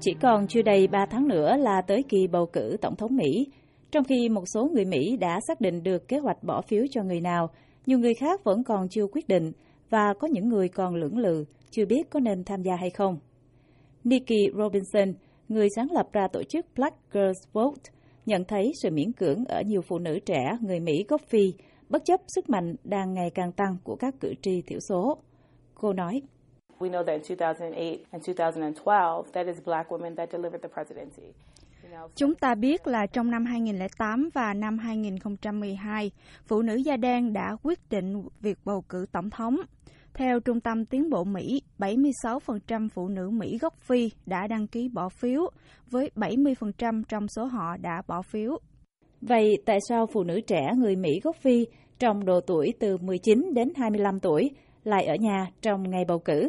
Chỉ 0.00 0.14
còn 0.22 0.46
chưa 0.46 0.62
đầy 0.62 0.86
3 0.86 1.06
tháng 1.06 1.28
nữa 1.28 1.56
là 1.56 1.82
tới 1.82 2.02
kỳ 2.08 2.26
bầu 2.26 2.46
cử 2.46 2.76
tổng 2.80 2.96
thống 2.96 3.16
Mỹ. 3.16 3.46
Trong 3.90 4.04
khi 4.04 4.28
một 4.28 4.44
số 4.54 4.68
người 4.74 4.84
Mỹ 4.84 5.16
đã 5.16 5.40
xác 5.48 5.60
định 5.60 5.82
được 5.82 6.08
kế 6.08 6.18
hoạch 6.18 6.42
bỏ 6.42 6.62
phiếu 6.62 6.84
cho 6.90 7.02
người 7.02 7.20
nào, 7.20 7.50
nhiều 7.86 7.98
người 7.98 8.14
khác 8.14 8.44
vẫn 8.44 8.64
còn 8.64 8.88
chưa 8.88 9.06
quyết 9.12 9.28
định 9.28 9.52
và 9.90 10.14
có 10.20 10.28
những 10.28 10.48
người 10.48 10.68
còn 10.68 10.94
lưỡng 10.94 11.18
lự, 11.18 11.44
chưa 11.70 11.86
biết 11.86 12.10
có 12.10 12.20
nên 12.20 12.44
tham 12.44 12.62
gia 12.62 12.76
hay 12.76 12.90
không. 12.90 13.18
Nikki 14.04 14.56
Robinson, 14.56 15.14
người 15.48 15.68
sáng 15.76 15.88
lập 15.92 16.06
ra 16.12 16.28
tổ 16.32 16.42
chức 16.42 16.66
Black 16.76 16.96
Girls 17.12 17.38
Vote, 17.52 17.82
nhận 18.26 18.44
thấy 18.44 18.72
sự 18.82 18.90
miễn 18.90 19.12
cưỡng 19.12 19.44
ở 19.44 19.62
nhiều 19.66 19.80
phụ 19.88 19.98
nữ 19.98 20.18
trẻ 20.26 20.58
người 20.60 20.80
Mỹ 20.80 21.04
gốc 21.08 21.20
Phi, 21.28 21.52
bất 21.88 22.04
chấp 22.04 22.20
sức 22.34 22.50
mạnh 22.50 22.74
đang 22.84 23.14
ngày 23.14 23.30
càng 23.34 23.52
tăng 23.52 23.76
của 23.84 23.96
các 23.96 24.14
cử 24.20 24.34
tri 24.42 24.62
thiểu 24.62 24.78
số. 24.88 25.18
Cô 25.74 25.92
nói, 25.92 26.22
We 26.78 26.90
know 26.90 27.04
that 27.04 27.14
in 27.14 27.38
2008 27.38 28.04
and 28.12 28.22
2012, 28.26 29.32
that 29.32 29.46
is 29.46 29.56
black 29.64 29.90
women 29.90 30.14
that 30.16 30.30
delivered 30.32 30.62
the 30.62 30.68
presidency. 30.68 31.32
Chúng 32.14 32.34
ta 32.34 32.54
biết 32.54 32.86
là 32.86 33.06
trong 33.06 33.30
năm 33.30 33.44
2008 33.44 34.28
và 34.34 34.54
năm 34.54 34.78
2012, 34.78 36.10
phụ 36.46 36.62
nữ 36.62 36.74
da 36.74 36.96
đen 36.96 37.32
đã 37.32 37.56
quyết 37.62 37.78
định 37.90 38.22
việc 38.40 38.58
bầu 38.64 38.84
cử 38.88 39.06
tổng 39.12 39.30
thống. 39.30 39.56
Theo 40.14 40.40
Trung 40.40 40.60
tâm 40.60 40.84
Tiến 40.84 41.10
bộ 41.10 41.24
Mỹ, 41.24 41.62
76% 41.78 42.88
phụ 42.88 43.08
nữ 43.08 43.30
Mỹ 43.30 43.58
gốc 43.60 43.74
Phi 43.78 44.10
đã 44.26 44.46
đăng 44.46 44.66
ký 44.66 44.88
bỏ 44.88 45.08
phiếu, 45.08 45.50
với 45.90 46.10
70% 46.16 47.02
trong 47.08 47.26
số 47.36 47.44
họ 47.44 47.76
đã 47.76 48.02
bỏ 48.06 48.22
phiếu. 48.22 48.58
Vậy 49.20 49.56
tại 49.66 49.78
sao 49.88 50.06
phụ 50.06 50.24
nữ 50.24 50.40
trẻ 50.46 50.70
người 50.76 50.96
Mỹ 50.96 51.20
gốc 51.22 51.36
Phi 51.36 51.66
trong 51.98 52.24
độ 52.24 52.40
tuổi 52.40 52.74
từ 52.78 52.96
19 52.96 53.54
đến 53.54 53.68
25 53.76 54.20
tuổi 54.20 54.50
lại 54.84 55.06
ở 55.06 55.14
nhà 55.14 55.46
trong 55.62 55.90
ngày 55.90 56.04
bầu 56.08 56.18
cử? 56.18 56.48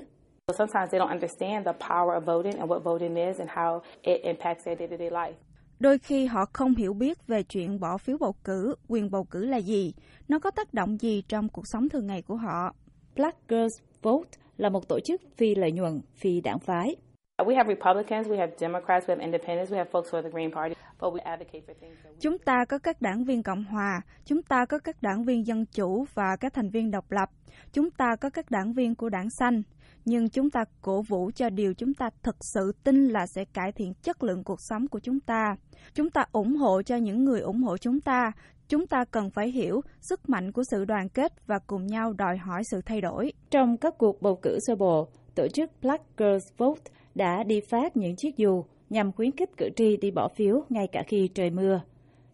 Sometimes 0.57 0.91
they 0.91 0.99
don't 0.99 1.11
understand 1.11 1.65
the 1.65 1.73
power 1.73 2.13
of 2.15 2.25
voting 2.25 2.59
and 2.59 2.71
what 2.71 2.79
voting 2.79 3.15
is 3.15 3.39
and 3.39 3.49
how 3.49 3.81
it 4.01 4.21
impacts 4.23 4.65
their 4.65 4.79
day-to-day 4.79 5.09
life. 5.09 5.33
Đôi 5.79 5.97
khi 5.97 6.25
họ 6.25 6.45
không 6.53 6.75
hiểu 6.75 6.93
biết 6.93 7.27
về 7.27 7.43
chuyện 7.43 7.79
bỏ 7.79 7.97
phiếu 7.97 8.17
bầu 8.17 8.35
cử, 8.43 8.75
quyền 8.87 9.11
bầu 9.11 9.23
cử 9.23 9.45
là 9.45 9.57
gì, 9.57 9.93
nó 10.27 10.39
có 10.39 10.51
tác 10.51 10.73
động 10.73 10.97
gì 10.97 11.23
trong 11.27 11.49
cuộc 11.49 11.63
sống 11.65 11.89
thường 11.89 12.07
ngày 12.07 12.21
của 12.21 12.35
họ. 12.35 12.73
Black 13.15 13.37
Girls 13.47 13.81
Vote 14.01 14.29
là 14.57 14.69
một 14.69 14.87
tổ 14.87 14.99
chức 14.99 15.21
phi 15.37 15.55
lợi 15.55 15.71
nhuận, 15.71 16.01
phi 16.15 16.41
đảng 16.41 16.59
phái. 16.59 16.95
We 17.37 17.55
have 17.55 17.75
Republicans, 17.75 18.27
we 18.27 18.37
have 18.37 18.53
Democrats, 18.59 19.05
we 19.05 19.09
have 19.09 19.23
independents, 19.23 19.71
we 19.71 19.77
have 19.77 19.89
folks 19.91 20.09
for 20.11 20.21
the 20.21 20.29
Green 20.29 20.51
Party, 20.51 20.75
but 21.01 21.13
we 21.13 21.19
advocate 21.23 21.61
for 21.67 21.73
things 21.81 21.97
that 22.03 22.13
we... 22.13 22.19
Chúng 22.19 22.37
ta 22.37 22.65
có 22.69 22.77
các 22.77 23.01
đảng 23.01 23.23
viên 23.23 23.43
Cộng 23.43 23.63
hòa, 23.63 24.01
chúng 24.25 24.41
ta 24.43 24.65
có 24.65 24.79
các 24.79 24.95
đảng 25.01 25.23
viên 25.23 25.47
Dân 25.47 25.65
Chủ 25.65 26.05
và 26.13 26.35
các 26.39 26.53
thành 26.53 26.69
viên 26.69 26.91
độc 26.91 27.11
lập, 27.11 27.29
chúng 27.73 27.91
ta 27.91 28.15
có 28.21 28.29
các 28.29 28.51
đảng 28.51 28.73
viên 28.73 28.95
của 28.95 29.09
đảng 29.09 29.29
xanh, 29.39 29.63
nhưng 30.09 30.29
chúng 30.29 30.49
ta 30.49 30.63
cổ 30.81 31.01
vũ 31.01 31.31
cho 31.35 31.49
điều 31.49 31.73
chúng 31.73 31.93
ta 31.93 32.09
thực 32.23 32.35
sự 32.53 32.71
tin 32.83 33.07
là 33.07 33.27
sẽ 33.27 33.45
cải 33.45 33.71
thiện 33.71 33.93
chất 33.93 34.23
lượng 34.23 34.43
cuộc 34.43 34.61
sống 34.69 34.87
của 34.87 34.99
chúng 34.99 35.19
ta. 35.19 35.55
Chúng 35.93 36.09
ta 36.09 36.23
ủng 36.31 36.55
hộ 36.55 36.81
cho 36.81 36.95
những 36.95 37.25
người 37.25 37.41
ủng 37.41 37.61
hộ 37.63 37.77
chúng 37.77 38.01
ta. 38.01 38.31
Chúng 38.67 38.87
ta 38.87 39.05
cần 39.11 39.29
phải 39.29 39.51
hiểu 39.51 39.81
sức 40.01 40.29
mạnh 40.29 40.51
của 40.51 40.63
sự 40.71 40.85
đoàn 40.85 41.09
kết 41.09 41.47
và 41.47 41.59
cùng 41.67 41.87
nhau 41.87 42.13
đòi 42.13 42.37
hỏi 42.37 42.63
sự 42.71 42.81
thay 42.85 43.01
đổi. 43.01 43.33
Trong 43.51 43.77
các 43.77 43.97
cuộc 43.97 44.21
bầu 44.21 44.39
cử 44.41 44.57
sơ 44.67 44.75
bộ, 44.75 45.07
tổ 45.35 45.47
chức 45.47 45.71
Black 45.81 46.03
Girls 46.17 46.47
Vote 46.57 46.81
đã 47.15 47.43
đi 47.43 47.61
phát 47.69 47.97
những 47.97 48.15
chiếc 48.15 48.37
dù 48.37 48.63
nhằm 48.89 49.11
khuyến 49.11 49.31
khích 49.31 49.57
cử 49.57 49.69
tri 49.75 49.97
đi 49.97 50.11
bỏ 50.11 50.27
phiếu 50.35 50.63
ngay 50.69 50.87
cả 50.91 51.03
khi 51.07 51.27
trời 51.27 51.49
mưa. 51.49 51.81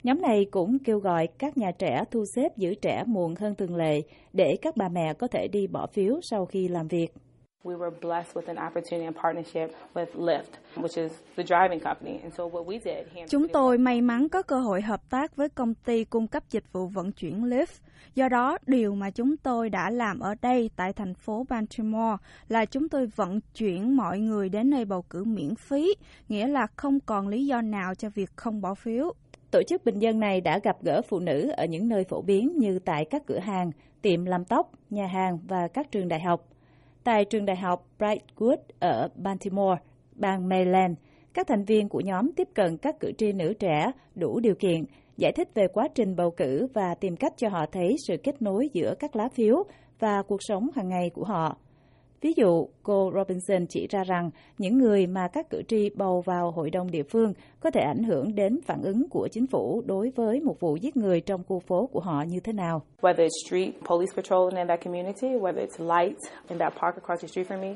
Nhóm 0.04 0.22
này 0.22 0.46
cũng 0.52 0.78
kêu 0.80 1.00
gọi 1.00 1.28
các 1.38 1.58
nhà 1.58 1.72
trẻ 1.72 2.04
thu 2.12 2.24
xếp 2.36 2.58
giữ 2.58 2.74
trẻ 2.82 3.04
muộn 3.08 3.36
hơn 3.36 3.56
thường 3.56 3.76
lệ 3.76 4.02
để 4.34 4.58
các 4.62 4.78
bà 4.78 4.90
mẹ 4.90 5.14
có 5.14 5.28
thể 5.28 5.48
đi 5.48 5.68
bỏ 5.68 5.88
phiếu 5.88 6.20
sau 6.22 6.46
khi 6.46 6.68
làm 6.68 6.88
việc. 6.88 7.14
We 7.66 7.76
were 7.76 7.92
blessed 8.02 8.36
with 8.36 8.48
an 8.48 8.58
opportunity 8.58 9.06
and 9.06 9.16
partnership 9.16 9.76
with 9.96 10.08
Lyft, 10.16 10.60
which 10.76 10.98
is 10.98 11.12
the 11.36 11.44
driving 11.44 11.80
company. 11.80 12.20
And 12.24 12.34
so 12.38 12.44
what 12.48 12.66
we 12.66 12.80
did 12.80 13.08
here 13.14 13.28
Chúng 13.30 13.48
tôi 13.48 13.78
may 13.78 14.02
mắn 14.02 14.30
có 14.30 14.42
cơ 14.42 14.60
hội 14.60 14.82
hợp 14.82 15.10
tác 15.10 15.36
với 15.36 15.50
công 15.50 15.74
ty 15.74 16.04
cung 16.04 16.28
cấp 16.28 16.44
dịch 16.50 16.64
vụ 16.72 16.88
vận 16.88 17.12
chuyển 17.12 17.44
Lyft. 17.44 17.82
Do 18.16 18.30
đó, 18.30 18.58
điều 18.68 18.96
mà 18.96 19.10
chúng 19.10 19.38
tôi 19.38 19.70
đã 19.70 19.90
làm 19.90 20.20
ở 20.20 20.36
đây 20.42 20.70
tại 20.76 20.94
thành 20.94 21.14
phố 21.14 21.46
Baltimore 21.50 22.18
là 22.48 22.66
chúng 22.66 22.90
tôi 22.90 23.08
vận 23.08 23.40
chuyển 23.56 23.98
mọi 23.98 24.20
người 24.20 24.50
đến 24.50 24.70
nơi 24.70 24.86
bầu 24.86 25.02
cử 25.02 25.24
miễn 25.24 25.56
phí, 25.56 25.96
nghĩa 26.30 26.48
là 26.48 26.68
không 26.76 27.00
còn 27.00 27.28
lý 27.28 27.46
do 27.46 27.62
nào 27.62 27.96
cho 27.96 28.10
việc 28.10 28.30
không 28.36 28.62
bỏ 28.62 28.74
phiếu. 28.76 29.14
Tổ 29.52 29.64
chức 29.64 29.86
bình 29.86 30.00
dân 30.00 30.20
này 30.20 30.42
đã 30.42 30.60
gặp 30.60 30.78
gỡ 30.84 31.02
phụ 31.08 31.20
nữ 31.20 31.50
ở 31.58 31.66
những 31.66 31.90
nơi 31.90 32.04
phổ 32.04 32.22
biến 32.22 32.58
như 32.58 32.80
tại 32.80 33.06
các 33.06 33.24
cửa 33.26 33.40
hàng, 33.40 33.72
tiệm 34.02 34.26
làm 34.26 34.46
tóc, 34.46 34.72
nhà 34.90 35.08
hàng 35.08 35.40
và 35.48 35.68
các 35.68 35.92
trường 35.92 36.08
đại 36.08 36.20
học. 36.20 36.48
Tại 37.06 37.26
trường 37.26 37.46
đại 37.46 37.56
học 37.58 37.88
Brightwood 38.00 38.58
ở 38.80 39.08
Baltimore, 39.16 39.82
bang 40.16 40.50
Maryland, 40.50 40.94
các 41.34 41.48
thành 41.48 41.64
viên 41.64 41.90
của 41.90 42.00
nhóm 42.00 42.32
tiếp 42.36 42.48
cận 42.54 42.78
các 42.78 43.00
cử 43.00 43.12
tri 43.18 43.32
nữ 43.32 43.54
trẻ 43.60 43.92
đủ 44.16 44.40
điều 44.40 44.56
kiện, 44.56 44.84
giải 45.18 45.32
thích 45.32 45.50
về 45.54 45.68
quá 45.74 45.88
trình 45.96 46.16
bầu 46.16 46.32
cử 46.32 46.68
và 46.74 46.96
tìm 47.00 47.16
cách 47.16 47.34
cho 47.38 47.50
họ 47.50 47.66
thấy 47.72 47.96
sự 48.08 48.18
kết 48.24 48.42
nối 48.42 48.70
giữa 48.74 48.94
các 49.00 49.16
lá 49.16 49.30
phiếu 49.30 49.64
và 50.00 50.22
cuộc 50.28 50.44
sống 50.44 50.70
hàng 50.76 50.90
ngày 50.90 51.10
của 51.14 51.24
họ. 51.24 51.58
Ví 52.26 52.34
dụ, 52.36 52.68
cô 52.84 53.12
Robinson 53.16 53.66
chỉ 53.70 53.88
ra 53.88 54.04
rằng 54.04 54.30
những 54.58 54.78
người 54.78 55.08
mà 55.08 55.28
các 55.28 55.50
cử 55.50 55.62
tri 55.68 55.90
bầu 55.90 56.22
vào 56.22 56.52
hội 56.52 56.70
đồng 56.70 56.92
địa 56.92 57.04
phương 57.04 57.34
có 57.60 57.72
thể 57.72 57.82
ảnh 57.82 58.04
hưởng 58.04 58.36
đến 58.36 58.60
phản 58.66 58.82
ứng 58.84 59.10
của 59.10 59.28
chính 59.32 59.48
phủ 59.48 59.82
đối 59.86 60.12
với 60.16 60.40
một 60.42 60.60
vụ 60.60 60.76
giết 60.76 60.98
người 60.98 61.22
trong 61.22 61.44
khu 61.48 61.60
phố 61.60 61.88
của 61.88 62.00
họ 62.00 62.24
như 62.28 62.40
thế 62.40 62.54
nào. 62.54 62.82
Whether 63.02 63.28
it's 63.28 63.48
street 63.48 63.74
police 63.90 64.12
patrolling 64.16 64.58
in 64.58 64.68
that 64.68 64.86
community, 64.86 65.28
whether 65.28 65.68
it's 65.68 65.98
lights 65.98 66.24
in 66.50 66.60
that 66.60 66.74
park 66.82 66.96
across 66.96 67.22
the 67.22 67.28
street 67.28 67.48
from 67.48 67.62
me, 67.62 67.76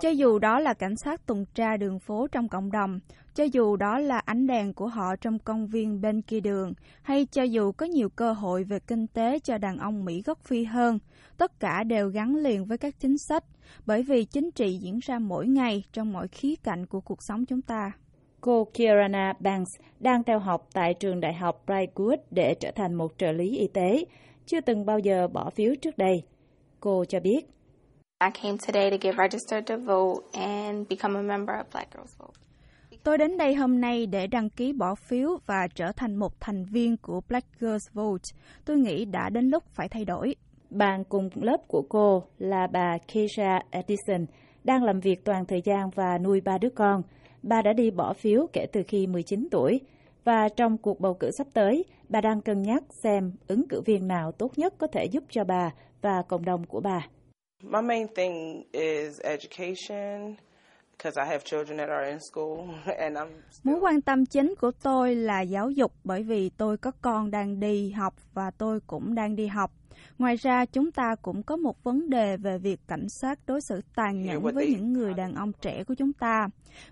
cho 0.00 0.08
dù 0.08 0.38
đó 0.38 0.60
là 0.60 0.74
cảnh 0.74 0.96
sát 0.96 1.26
tuần 1.26 1.44
tra 1.54 1.76
đường 1.76 1.98
phố 1.98 2.26
trong 2.32 2.48
cộng 2.48 2.70
đồng, 2.70 3.00
cho 3.34 3.44
dù 3.44 3.76
đó 3.76 3.98
là 3.98 4.18
ánh 4.18 4.46
đèn 4.46 4.72
của 4.72 4.86
họ 4.86 5.16
trong 5.16 5.38
công 5.38 5.66
viên 5.66 6.00
bên 6.00 6.22
kia 6.22 6.40
đường, 6.40 6.72
hay 7.02 7.26
cho 7.26 7.42
dù 7.42 7.72
có 7.72 7.86
nhiều 7.86 8.08
cơ 8.08 8.32
hội 8.32 8.64
về 8.64 8.78
kinh 8.78 9.06
tế 9.06 9.38
cho 9.38 9.58
đàn 9.58 9.78
ông 9.78 10.04
Mỹ 10.04 10.22
gốc 10.26 10.38
Phi 10.44 10.64
hơn, 10.64 10.98
tất 11.36 11.60
cả 11.60 11.84
đều 11.84 12.08
gắn 12.08 12.36
liền 12.36 12.64
với 12.64 12.78
các 12.78 12.94
chính 13.00 13.18
sách, 13.18 13.44
bởi 13.86 14.02
vì 14.02 14.24
chính 14.24 14.50
trị 14.50 14.76
diễn 14.76 14.98
ra 15.02 15.18
mỗi 15.18 15.46
ngày 15.46 15.84
trong 15.92 16.12
mọi 16.12 16.28
khía 16.28 16.54
cạnh 16.62 16.86
của 16.86 17.00
cuộc 17.00 17.22
sống 17.22 17.44
chúng 17.46 17.62
ta. 17.62 17.92
Cô 18.40 18.64
Kirana 18.74 19.32
Banks 19.40 19.70
đang 20.00 20.24
theo 20.24 20.38
học 20.38 20.68
tại 20.72 20.94
trường 20.94 21.20
đại 21.20 21.34
học 21.34 21.62
Brightwood 21.66 22.16
để 22.30 22.54
trở 22.54 22.70
thành 22.70 22.94
một 22.94 23.12
trợ 23.18 23.32
lý 23.32 23.58
y 23.58 23.68
tế, 23.68 24.04
chưa 24.46 24.60
từng 24.60 24.86
bao 24.86 24.98
giờ 24.98 25.28
bỏ 25.28 25.50
phiếu 25.50 25.74
trước 25.82 25.98
đây. 25.98 26.22
Cô 26.80 27.04
cho 27.04 27.20
biết. 27.20 27.53
I 28.20 28.30
came 28.42 28.58
today 28.66 28.90
to 28.90 28.96
get 29.00 29.16
registered 29.16 29.66
to 29.66 29.76
vote 29.76 30.22
and 30.32 30.88
become 30.88 31.18
a 31.18 31.22
member 31.22 31.56
of 31.56 31.64
Black 31.72 31.94
Girls 31.94 32.18
Vote. 32.18 32.32
Tôi 33.02 33.18
đến 33.18 33.36
đây 33.36 33.54
hôm 33.54 33.80
nay 33.80 34.06
để 34.06 34.26
đăng 34.26 34.50
ký 34.50 34.72
bỏ 34.72 34.94
phiếu 34.94 35.38
và 35.46 35.68
trở 35.74 35.92
thành 35.92 36.16
một 36.16 36.40
thành 36.40 36.64
viên 36.64 36.96
của 36.96 37.20
Black 37.28 37.46
Girls 37.60 37.92
Vote. 37.92 38.22
Tôi 38.64 38.76
nghĩ 38.76 39.04
đã 39.04 39.30
đến 39.30 39.48
lúc 39.48 39.64
phải 39.74 39.88
thay 39.88 40.04
đổi. 40.04 40.34
Bạn 40.70 41.04
cùng 41.04 41.30
lớp 41.34 41.56
của 41.68 41.82
cô 41.88 42.22
là 42.38 42.66
bà 42.66 42.98
Keisha 42.98 43.60
Edison, 43.70 44.26
đang 44.64 44.82
làm 44.84 45.00
việc 45.00 45.24
toàn 45.24 45.44
thời 45.46 45.62
gian 45.64 45.90
và 45.90 46.18
nuôi 46.18 46.40
ba 46.40 46.58
đứa 46.58 46.70
con. 46.70 47.02
Bà 47.42 47.62
đã 47.62 47.72
đi 47.72 47.90
bỏ 47.90 48.12
phiếu 48.12 48.46
kể 48.52 48.66
từ 48.72 48.82
khi 48.88 49.06
19 49.06 49.48
tuổi 49.50 49.80
và 50.24 50.48
trong 50.48 50.78
cuộc 50.78 51.00
bầu 51.00 51.14
cử 51.14 51.30
sắp 51.38 51.46
tới, 51.52 51.84
bà 52.08 52.20
đang 52.20 52.40
cân 52.40 52.62
nhắc 52.62 52.82
xem 53.02 53.32
ứng 53.46 53.68
cử 53.68 53.80
viên 53.80 54.08
nào 54.08 54.32
tốt 54.32 54.58
nhất 54.58 54.74
có 54.78 54.86
thể 54.86 55.04
giúp 55.04 55.24
cho 55.30 55.44
bà 55.44 55.70
và 56.02 56.22
cộng 56.28 56.44
đồng 56.44 56.66
của 56.66 56.80
bà. 56.80 57.06
My 57.62 57.80
main 57.80 58.06
thing 58.14 58.64
is 58.72 59.20
education 59.24 60.36
because 60.90 61.16
I 61.16 61.26
have 61.26 61.44
children 61.44 61.78
that 61.78 61.88
are 61.88 62.10
in 62.10 62.18
school 62.20 62.74
and 62.98 63.16
I'm 63.16 63.28
Mối 63.64 63.78
quan 63.80 64.00
tâm 64.00 64.26
chính 64.26 64.54
của 64.60 64.70
tôi 64.82 65.14
là 65.14 65.40
giáo 65.40 65.70
dục 65.70 65.92
bởi 66.04 66.22
vì 66.22 66.50
tôi 66.50 66.76
có 66.76 66.90
con 67.02 67.30
đang 67.30 67.60
đi 67.60 67.90
học 67.90 68.14
và 68.34 68.50
tôi 68.58 68.80
cũng 68.86 69.14
đang 69.14 69.36
đi 69.36 69.46
học. 69.46 69.70
Ngoài 70.18 70.36
ra, 70.36 70.64
chúng 70.64 70.92
ta 70.92 71.14
cũng 71.22 71.42
có 71.42 71.56
một 71.56 71.84
vấn 71.84 72.10
đề 72.10 72.36
về 72.36 72.58
việc 72.58 72.80
cảnh 72.88 73.06
sát 73.08 73.38
đối 73.46 73.60
xử 73.68 73.80
tàn 73.96 74.22
nhẫn 74.22 74.42
với 74.42 74.66
những 74.70 74.92
người 74.92 75.14
đàn 75.14 75.34
ông 75.34 75.52
trẻ 75.60 75.84
của 75.84 75.94
chúng 75.94 76.12
ta. 76.12 76.46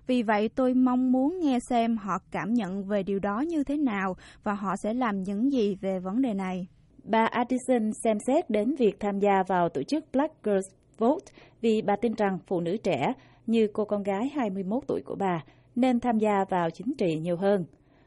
Vì 0.07 0.23
vậy, 0.23 0.49
tôi 0.55 0.73
mong 0.73 1.11
muốn 1.11 1.39
nghe 1.39 1.59
xem 1.69 1.97
họ 1.97 2.17
cảm 2.31 2.53
nhận 2.53 2.83
về 2.83 3.03
điều 3.03 3.19
đó 3.19 3.39
như 3.47 3.63
thế 3.63 3.77
nào 3.77 4.15
và 4.43 4.53
họ 4.53 4.75
sẽ 4.83 4.93
làm 4.93 5.23
những 5.23 5.51
gì 5.51 5.75
về 5.81 5.99
vấn 5.99 6.21
đề 6.21 6.33
này. 6.33 6.67
Bà 7.03 7.25
Addison 7.25 7.91
xem 8.03 8.17
xét 8.27 8.49
đến 8.49 8.75
việc 8.75 8.99
tham 8.99 9.19
gia 9.19 9.43
vào 9.47 9.69
tổ 9.69 9.83
chức 9.83 10.03
Black 10.11 10.33
Girls 10.43 10.67
Vote 10.97 11.25
vì 11.61 11.81
bà 11.81 11.95
tin 11.95 12.13
rằng 12.13 12.37
phụ 12.47 12.59
nữ 12.59 12.77
trẻ 12.77 13.13
như 13.47 13.67
cô 13.73 13.85
con 13.85 14.03
gái 14.03 14.29
21 14.35 14.83
tuổi 14.87 15.01
của 15.05 15.15
bà 15.15 15.43
nên 15.75 15.99
tham 15.99 16.17
gia 16.17 16.45
vào 16.49 16.69
chính 16.69 16.93
trị 16.97 17.15
nhiều 17.21 17.37
hơn. 17.37 17.65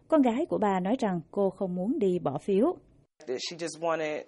Con 0.08 0.22
gái 0.22 0.46
của 0.46 0.58
bà 0.58 0.80
nói 0.80 0.96
rằng 0.98 1.20
cô 1.30 1.50
không 1.50 1.74
muốn 1.74 1.98
đi 1.98 2.18
bỏ 2.18 2.38
phiếu. 2.38 2.76
she 3.26 3.56
just 3.56 3.80
wanted 3.80 4.22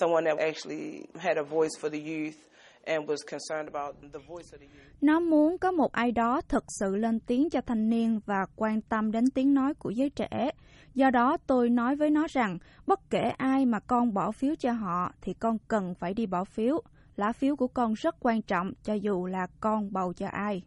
someone 0.00 0.24
that 0.24 0.38
actually 0.38 1.06
had 1.18 1.36
a 1.36 1.42
voice 1.42 1.70
for 1.80 1.90
the 1.90 1.98
youth 1.98 2.36
and 2.84 3.08
was 3.08 3.16
concerned 3.30 3.74
about 3.74 3.96
the 4.12 4.18
voice 4.28 4.46
of 4.52 4.58
the 4.58 4.66
youth. 4.66 4.92
Nó 5.00 5.20
muốn 5.20 5.58
có 5.58 5.72
một 5.72 5.92
ai 5.92 6.12
đó 6.12 6.40
thực 6.48 6.64
sự 6.80 6.96
lên 6.96 7.20
tiếng 7.20 7.50
cho 7.50 7.60
thanh 7.60 7.88
niên 7.88 8.20
và 8.26 8.46
quan 8.56 8.80
tâm 8.80 9.12
đến 9.12 9.24
tiếng 9.34 9.54
nói 9.54 9.74
của 9.74 9.90
giới 9.90 10.10
trẻ. 10.10 10.50
Do 10.94 11.10
đó 11.10 11.36
tôi 11.46 11.70
nói 11.70 11.96
với 11.96 12.10
nó 12.10 12.26
rằng 12.30 12.58
bất 12.86 13.10
kể 13.10 13.32
ai 13.36 13.66
mà 13.66 13.80
con 13.80 14.14
bỏ 14.14 14.32
phiếu 14.32 14.54
cho 14.54 14.72
họ 14.72 15.12
thì 15.20 15.34
con 15.34 15.58
cần 15.68 15.94
phải 15.94 16.14
đi 16.14 16.26
bỏ 16.26 16.44
phiếu. 16.44 16.80
Lá 17.16 17.32
phiếu 17.32 17.56
của 17.56 17.68
con 17.68 17.94
rất 17.94 18.16
quan 18.20 18.42
trọng 18.42 18.72
cho 18.82 18.94
dù 18.94 19.26
là 19.26 19.46
con 19.60 19.92
bầu 19.92 20.12
cho 20.12 20.26
ai. 20.26 20.62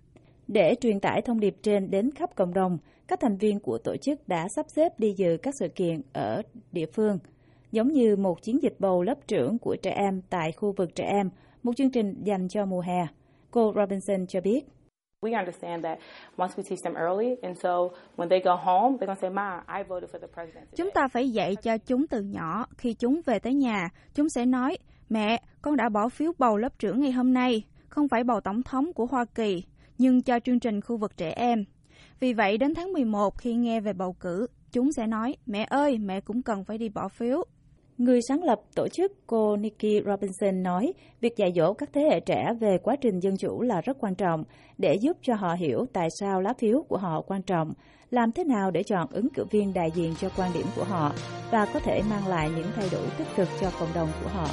Để 0.47 0.75
truyền 0.81 0.99
tải 0.99 1.21
thông 1.21 1.39
điệp 1.39 1.55
trên 1.61 1.91
đến 1.91 2.11
khắp 2.15 2.29
cộng 2.35 2.53
đồng, 2.53 2.77
các 3.07 3.19
thành 3.19 3.37
viên 3.37 3.59
của 3.59 3.77
tổ 3.77 3.95
chức 4.01 4.27
đã 4.27 4.47
sắp 4.55 4.65
xếp 4.75 4.99
đi 4.99 5.13
dự 5.17 5.37
các 5.43 5.53
sự 5.59 5.67
kiện 5.75 6.01
ở 6.13 6.41
địa 6.71 6.85
phương, 6.93 7.19
giống 7.71 7.87
như 7.87 8.15
một 8.15 8.41
chiến 8.41 8.63
dịch 8.63 8.75
bầu 8.79 9.03
lớp 9.03 9.27
trưởng 9.27 9.59
của 9.59 9.75
trẻ 9.81 9.91
em 9.91 10.21
tại 10.29 10.51
khu 10.51 10.73
vực 10.77 10.95
trẻ 10.95 11.03
em, 11.03 11.29
một 11.65 11.75
chương 11.75 11.89
trình 11.89 12.23
dành 12.23 12.47
cho 12.47 12.65
mùa 12.65 12.81
hè. 12.81 13.07
Cô 13.51 13.73
Robinson 13.75 14.27
cho 14.27 14.41
biết. 14.41 14.61
We 15.21 15.37
understand 15.39 15.83
that 15.83 15.99
once 16.37 16.53
we 16.55 16.63
teach 16.69 16.83
them 16.83 16.93
early, 16.93 17.35
and 17.41 17.59
so 17.59 17.69
when 18.15 18.29
they 18.29 18.39
go 18.39 18.55
home, 18.55 18.97
they're 18.97 19.05
going 19.05 19.15
to 19.15 19.21
say, 19.21 19.29
Ma, 19.29 19.63
I 19.77 19.83
voted 19.83 20.09
for 20.09 20.19
the 20.19 20.27
president. 20.33 20.65
Chúng 20.75 20.91
ta 20.91 21.07
phải 21.07 21.29
dạy 21.29 21.55
cho 21.55 21.77
chúng 21.77 22.07
từ 22.07 22.21
nhỏ. 22.21 22.65
Khi 22.77 22.93
chúng 22.93 23.21
về 23.25 23.39
tới 23.39 23.53
nhà, 23.53 23.89
chúng 24.13 24.29
sẽ 24.29 24.45
nói, 24.45 24.77
mẹ, 25.09 25.41
con 25.61 25.75
đã 25.75 25.89
bỏ 25.89 26.09
phiếu 26.09 26.31
bầu 26.37 26.57
lớp 26.57 26.79
trưởng 26.79 27.01
ngày 27.01 27.11
hôm 27.11 27.33
nay, 27.33 27.63
không 27.89 28.07
phải 28.07 28.23
bầu 28.23 28.41
tổng 28.41 28.63
thống 28.63 28.93
của 28.93 29.05
Hoa 29.05 29.25
Kỳ, 29.25 29.63
nhưng 29.97 30.21
cho 30.21 30.39
chương 30.39 30.59
trình 30.59 30.81
khu 30.81 30.97
vực 30.97 31.17
trẻ 31.17 31.33
em. 31.35 31.65
Vì 32.19 32.33
vậy, 32.33 32.57
đến 32.57 32.73
tháng 32.73 32.93
11 32.93 33.37
khi 33.37 33.55
nghe 33.55 33.79
về 33.79 33.93
bầu 33.93 34.13
cử, 34.13 34.47
chúng 34.71 34.91
sẽ 34.91 35.07
nói, 35.07 35.35
mẹ 35.45 35.67
ơi, 35.69 35.97
mẹ 35.97 36.21
cũng 36.21 36.41
cần 36.41 36.63
phải 36.63 36.77
đi 36.77 36.89
bỏ 36.89 37.07
phiếu. 37.07 37.43
Người 37.97 38.19
sáng 38.27 38.43
lập 38.43 38.61
tổ 38.75 38.87
chức 38.87 39.11
cô 39.27 39.57
Nikki 39.57 40.05
Robinson 40.05 40.63
nói 40.63 40.93
việc 41.21 41.37
dạy 41.37 41.51
dỗ 41.55 41.73
các 41.73 41.89
thế 41.93 42.01
hệ 42.01 42.19
trẻ 42.19 42.53
về 42.59 42.77
quá 42.77 42.95
trình 43.01 43.19
dân 43.19 43.37
chủ 43.37 43.61
là 43.61 43.81
rất 43.81 43.97
quan 43.99 44.15
trọng 44.15 44.43
để 44.77 44.95
giúp 45.01 45.17
cho 45.21 45.35
họ 45.35 45.53
hiểu 45.53 45.85
tại 45.93 46.07
sao 46.19 46.41
lá 46.41 46.53
phiếu 46.59 46.83
của 46.89 46.97
họ 46.97 47.21
quan 47.21 47.41
trọng, 47.41 47.73
làm 48.09 48.31
thế 48.31 48.43
nào 48.43 48.71
để 48.71 48.83
chọn 48.83 49.07
ứng 49.11 49.27
cử 49.33 49.45
viên 49.51 49.73
đại 49.73 49.91
diện 49.95 50.15
cho 50.21 50.29
quan 50.37 50.51
điểm 50.53 50.65
của 50.75 50.83
họ 50.83 51.13
và 51.51 51.65
có 51.73 51.79
thể 51.79 52.01
mang 52.09 52.27
lại 52.27 52.49
những 52.55 52.67
thay 52.75 52.87
đổi 52.91 53.05
tích 53.17 53.27
cực 53.35 53.47
cho 53.61 53.71
cộng 53.79 53.93
đồng 53.95 54.09
của 54.23 54.29
họ. 54.29 54.47